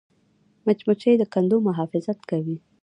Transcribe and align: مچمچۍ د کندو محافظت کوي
مچمچۍ 0.65 1.15
د 1.19 1.23
کندو 1.33 1.57
محافظت 1.67 2.19
کوي 2.29 2.57